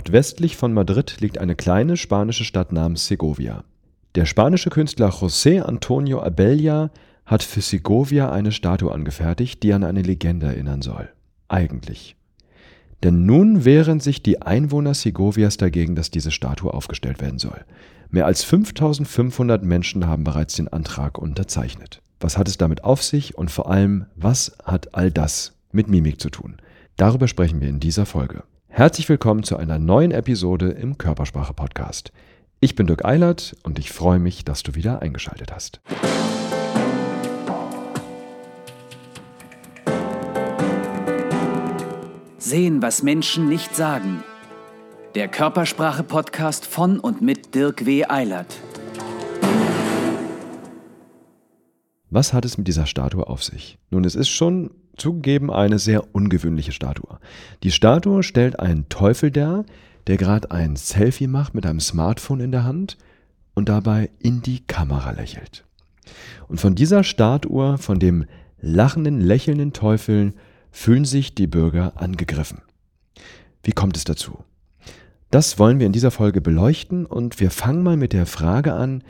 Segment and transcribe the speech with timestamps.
[0.00, 3.64] Nordwestlich von Madrid liegt eine kleine spanische Stadt namens Segovia.
[4.14, 6.90] Der spanische Künstler José Antonio Abella
[7.26, 11.10] hat für Segovia eine Statue angefertigt, die an eine Legende erinnern soll.
[11.48, 12.16] Eigentlich.
[13.02, 17.62] Denn nun wehren sich die Einwohner Segovias dagegen, dass diese Statue aufgestellt werden soll.
[18.08, 22.00] Mehr als 5500 Menschen haben bereits den Antrag unterzeichnet.
[22.20, 26.22] Was hat es damit auf sich und vor allem, was hat all das mit Mimik
[26.22, 26.56] zu tun?
[26.96, 28.44] Darüber sprechen wir in dieser Folge.
[28.80, 32.12] Herzlich willkommen zu einer neuen Episode im Körpersprache Podcast.
[32.60, 35.82] Ich bin Dirk Eilert und ich freue mich, dass du wieder eingeschaltet hast.
[42.38, 44.24] Sehen, was Menschen nicht sagen.
[45.14, 48.06] Der Körpersprache Podcast von und mit Dirk W.
[48.06, 48.62] Eilert.
[52.08, 53.78] Was hat es mit dieser Statue auf sich?
[53.90, 57.18] Nun, es ist schon zugegeben eine sehr ungewöhnliche Statue.
[57.62, 59.64] Die Statue stellt einen Teufel dar,
[60.06, 62.96] der gerade ein Selfie macht mit einem Smartphone in der Hand
[63.54, 65.64] und dabei in die Kamera lächelt.
[66.48, 68.26] Und von dieser Statue, von dem
[68.60, 70.34] lachenden, lächelnden Teufel,
[70.70, 72.62] fühlen sich die Bürger angegriffen.
[73.62, 74.44] Wie kommt es dazu?
[75.30, 79.04] Das wollen wir in dieser Folge beleuchten und wir fangen mal mit der Frage an,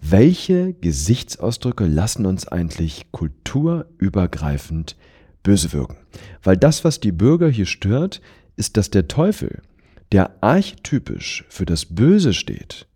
[0.00, 4.96] welche Gesichtsausdrücke lassen uns eigentlich kulturübergreifend
[5.44, 5.96] böse wirken?
[6.42, 8.20] Weil das, was die Bürger hier stört,
[8.56, 9.62] ist, dass der Teufel,
[10.10, 12.88] der archetypisch für das Böse steht,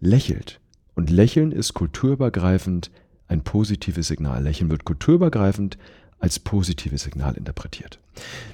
[0.00, 0.60] lächelt.
[0.94, 2.92] Und Lächeln ist kulturübergreifend
[3.26, 4.42] ein positives Signal.
[4.42, 5.78] Lächeln wird kulturübergreifend
[6.22, 7.98] als positives Signal interpretiert.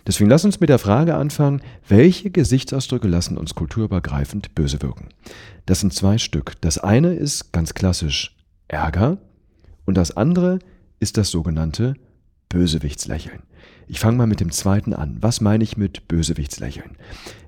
[0.06, 5.08] Deswegen lass uns mit der Frage anfangen, welche Gesichtsausdrücke lassen uns kulturübergreifend böse wirken?
[5.66, 6.54] Das sind zwei Stück.
[6.62, 8.34] Das eine ist ganz klassisch
[8.68, 9.18] Ärger
[9.84, 10.60] und das andere
[11.00, 11.94] ist das sogenannte
[12.48, 13.42] Bösewichtslächeln.
[13.86, 15.16] Ich fange mal mit dem zweiten an.
[15.20, 16.96] Was meine ich mit Bösewichtslächeln?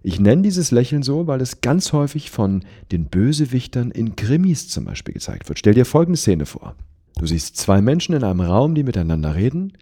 [0.02, 4.86] Ich nenne dieses Lächeln so, weil es ganz häufig von den Bösewichtern in Krimis zum
[4.86, 5.58] Beispiel gezeigt wird.
[5.58, 6.76] Stell dir folgende Szene vor.
[7.18, 9.72] Du siehst zwei Menschen in einem Raum, die miteinander reden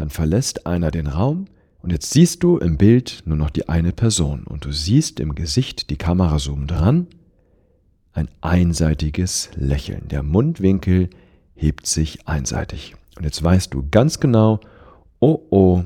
[0.00, 1.46] dann verlässt einer den Raum
[1.82, 5.34] und jetzt siehst du im Bild nur noch die eine Person und du siehst im
[5.34, 7.06] Gesicht, die Kamera zoomt dran,
[8.12, 10.08] ein einseitiges Lächeln.
[10.08, 11.10] Der Mundwinkel
[11.54, 12.96] hebt sich einseitig.
[13.20, 14.60] Und jetzt weißt du ganz genau,
[15.18, 15.82] oh oh,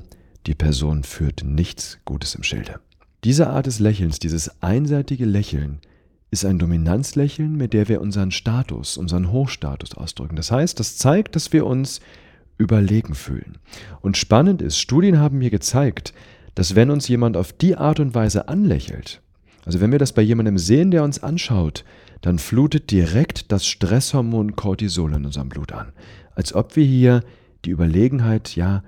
[0.46, 2.78] die Person führt nichts Gutes im Schilde.
[3.24, 5.80] Diese Art des Lächelns, dieses einseitige Lächeln,
[6.30, 10.36] ist ein Dominanzlächeln, mit der wir unseren Status, unseren Hochstatus ausdrücken.
[10.36, 11.98] Das heißt, das zeigt, dass wir uns
[12.56, 13.58] überlegen fühlen.
[14.00, 16.14] Und spannend ist, Studien haben mir gezeigt,
[16.54, 19.22] dass wenn uns jemand auf die Art und Weise anlächelt,
[19.66, 21.84] also wenn wir das bei jemandem sehen, der uns anschaut,
[22.24, 25.92] dann flutet direkt das Stresshormon Cortisol in unserem Blut an.
[26.34, 27.22] Als ob wir hier
[27.66, 28.82] die Überlegenheit, ja,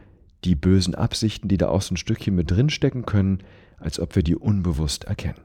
[0.44, 3.40] die bösen Absichten, die da auch so ein Stückchen mit drinstecken können,
[3.76, 5.36] als ob wir die unbewusst erkennen.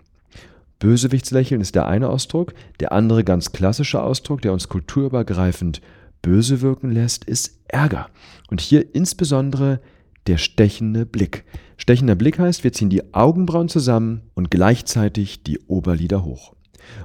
[0.80, 5.82] Bösewichtslächeln ist der eine Ausdruck, der andere ganz klassische Ausdruck, der uns kulturübergreifend
[6.22, 8.10] böse wirken lässt, ist Ärger.
[8.50, 9.82] Und hier insbesondere
[10.28, 11.44] der stechende Blick.
[11.76, 16.54] Stechender Blick heißt, wir ziehen die Augenbrauen zusammen und gleichzeitig die Oberlider hoch.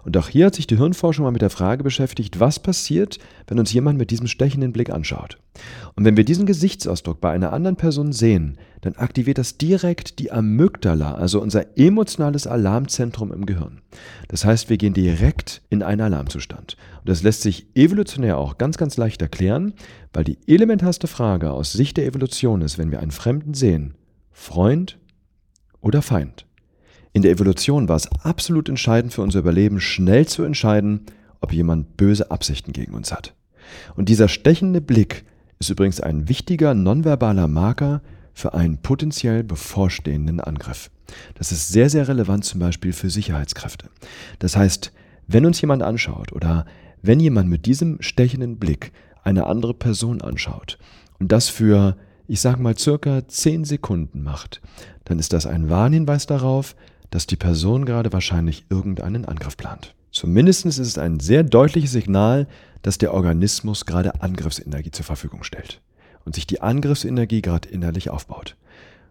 [0.04, 3.58] Und auch hier hat sich die Hirnforschung mal mit der Frage beschäftigt, was passiert, wenn
[3.58, 5.38] uns jemand mit diesem stechenden Blick anschaut.
[5.94, 10.30] Und wenn wir diesen Gesichtsausdruck bei einer anderen Person sehen, dann aktiviert das direkt die
[10.30, 13.80] Amygdala, also unser emotionales Alarmzentrum im Gehirn.
[14.28, 16.76] Das heißt, wir gehen direkt in einen Alarmzustand.
[17.00, 19.74] Und das lässt sich evolutionär auch ganz, ganz leicht erklären,
[20.12, 23.94] weil die elementarste Frage aus Sicht der Evolution ist, wenn wir einen Fremden sehen,
[24.32, 24.98] Freund
[25.80, 26.45] oder Feind.
[27.16, 31.06] In der Evolution war es absolut entscheidend für unser Überleben, schnell zu entscheiden,
[31.40, 33.32] ob jemand böse Absichten gegen uns hat.
[33.94, 35.24] Und dieser stechende Blick
[35.58, 38.02] ist übrigens ein wichtiger nonverbaler Marker
[38.34, 40.90] für einen potenziell bevorstehenden Angriff.
[41.36, 43.88] Das ist sehr, sehr relevant zum Beispiel für Sicherheitskräfte.
[44.38, 44.92] Das heißt,
[45.26, 46.66] wenn uns jemand anschaut oder
[47.00, 48.92] wenn jemand mit diesem stechenden Blick
[49.24, 50.76] eine andere Person anschaut
[51.18, 51.96] und das für,
[52.28, 54.60] ich sage mal, circa 10 Sekunden macht,
[55.04, 56.76] dann ist das ein Warnhinweis darauf,
[57.10, 59.94] dass die Person gerade wahrscheinlich irgendeinen Angriff plant.
[60.10, 62.46] Zumindest ist es ein sehr deutliches Signal,
[62.82, 65.80] dass der Organismus gerade Angriffsenergie zur Verfügung stellt
[66.24, 68.56] und sich die Angriffsenergie gerade innerlich aufbaut.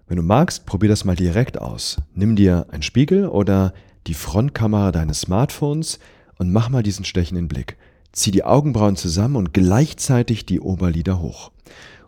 [0.07, 1.97] Wenn du magst, probier das mal direkt aus.
[2.13, 3.73] Nimm dir einen Spiegel oder
[4.07, 5.99] die Frontkamera deines Smartphones
[6.37, 7.77] und mach mal diesen stechenden Blick.
[8.11, 11.51] Zieh die Augenbrauen zusammen und gleichzeitig die Oberlider hoch.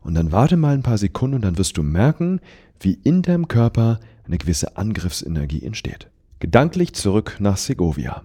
[0.01, 2.39] Und dann warte mal ein paar Sekunden und dann wirst du merken,
[2.79, 6.09] wie in deinem Körper eine gewisse Angriffsenergie entsteht.
[6.39, 8.23] Gedanklich zurück nach Segovia.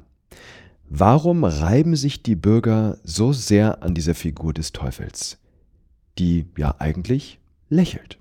[0.88, 5.38] Warum reiben sich die Bürger so sehr an dieser Figur des Teufels,
[6.18, 7.38] die ja eigentlich
[7.70, 8.18] lächelt?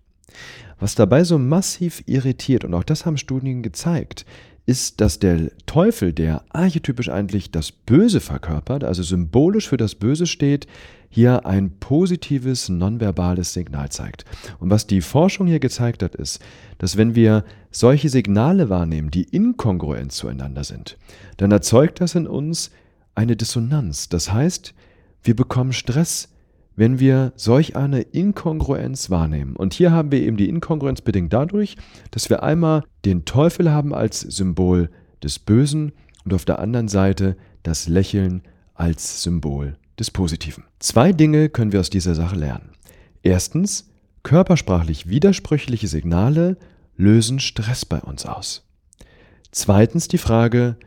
[0.80, 4.26] Was dabei so massiv irritiert, und auch das haben Studien gezeigt,
[4.72, 10.28] ist, dass der Teufel, der archetypisch eigentlich das Böse verkörpert, also symbolisch für das Böse
[10.28, 10.66] steht,
[11.10, 14.24] hier ein positives nonverbales Signal zeigt.
[14.60, 16.40] Und was die Forschung hier gezeigt hat, ist,
[16.78, 20.98] dass wenn wir solche Signale wahrnehmen, die inkongruent zueinander sind,
[21.36, 22.72] dann erzeugt das in uns
[23.14, 24.08] eine Dissonanz.
[24.08, 24.74] Das heißt,
[25.22, 26.30] wir bekommen Stress,
[26.76, 29.56] wenn wir solch eine Inkongruenz wahrnehmen.
[29.56, 31.76] Und hier haben wir eben die Inkongruenz bedingt dadurch,
[32.12, 34.90] dass wir einmal den Teufel haben als Symbol
[35.24, 35.92] des Bösen
[36.26, 38.42] und auf der anderen Seite das Lächeln
[38.74, 40.64] als Symbol des Positiven.
[40.80, 42.72] Zwei Dinge können wir aus dieser Sache lernen.
[43.22, 43.92] Erstens,
[44.24, 46.58] körpersprachlich widersprüchliche Signale
[46.98, 48.68] lösen Stress bei uns aus.
[49.52, 50.78] Zweitens die Frage,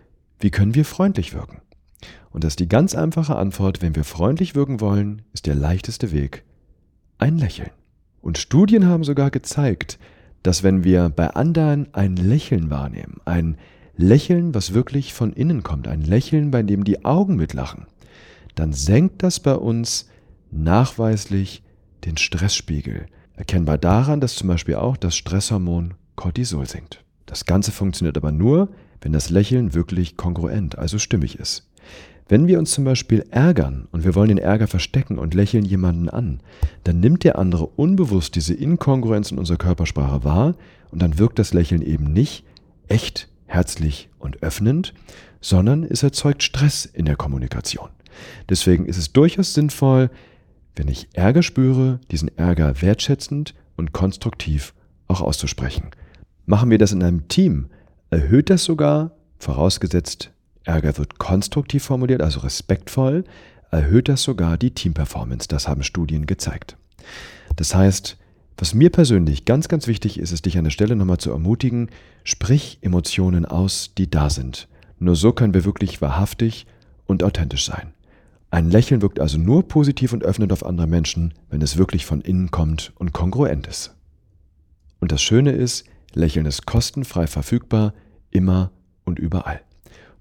[0.40, 1.60] wie können wir freundlich wirken?
[2.30, 6.12] Und das ist die ganz einfache Antwort, wenn wir freundlich wirken wollen, ist der leichteste
[6.12, 6.44] Weg
[7.18, 7.70] ein Lächeln.
[8.20, 9.98] Und Studien haben sogar gezeigt,
[10.42, 13.56] dass wenn wir bei anderen ein Lächeln wahrnehmen, ein
[13.96, 17.86] Lächeln, was wirklich von innen kommt, ein Lächeln, bei dem die Augen mitlachen,
[18.54, 20.08] dann senkt das bei uns
[20.50, 21.62] nachweislich
[22.04, 23.06] den Stressspiegel.
[23.34, 27.04] Erkennbar daran, dass zum Beispiel auch das Stresshormon Cortisol sinkt.
[27.26, 28.68] Das Ganze funktioniert aber nur,
[29.00, 31.68] wenn das Lächeln wirklich kongruent, also stimmig ist.
[32.28, 36.08] Wenn wir uns zum Beispiel ärgern und wir wollen den Ärger verstecken und lächeln jemanden
[36.08, 36.40] an,
[36.84, 40.54] dann nimmt der andere unbewusst diese Inkongruenz in unserer Körpersprache wahr
[40.90, 42.44] und dann wirkt das Lächeln eben nicht
[42.88, 44.94] echt, herzlich und öffnend,
[45.40, 47.90] sondern es erzeugt Stress in der Kommunikation.
[48.48, 50.10] Deswegen ist es durchaus sinnvoll,
[50.76, 54.74] wenn ich Ärger spüre, diesen Ärger wertschätzend und konstruktiv
[55.08, 55.90] auch auszusprechen.
[56.46, 57.66] Machen wir das in einem Team,
[58.10, 60.33] erhöht das sogar, vorausgesetzt
[60.64, 63.24] Ärger wird konstruktiv formuliert, also respektvoll,
[63.70, 65.48] erhöht das sogar die Teamperformance.
[65.48, 66.76] Das haben Studien gezeigt.
[67.56, 68.16] Das heißt,
[68.56, 71.90] was mir persönlich ganz, ganz wichtig ist, ist dich an der Stelle nochmal zu ermutigen,
[72.22, 74.68] sprich Emotionen aus, die da sind.
[74.98, 76.66] Nur so können wir wirklich wahrhaftig
[77.06, 77.92] und authentisch sein.
[78.50, 82.20] Ein Lächeln wirkt also nur positiv und öffnend auf andere Menschen, wenn es wirklich von
[82.20, 83.96] innen kommt und kongruent ist.
[85.00, 87.92] Und das Schöne ist, Lächeln ist kostenfrei verfügbar,
[88.30, 88.70] immer
[89.04, 89.60] und überall.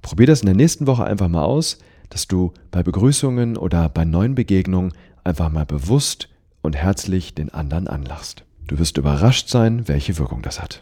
[0.03, 1.79] Probier das in der nächsten Woche einfach mal aus,
[2.09, 6.27] dass du bei Begrüßungen oder bei neuen Begegnungen einfach mal bewusst
[6.61, 8.43] und herzlich den anderen anlachst.
[8.67, 10.81] Du wirst überrascht sein, welche Wirkung das hat.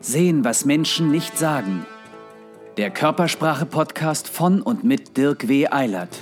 [0.00, 1.84] Sehen, was Menschen nicht sagen.
[2.76, 5.66] Der Körpersprache-Podcast von und mit Dirk W.
[5.68, 6.20] Eilert.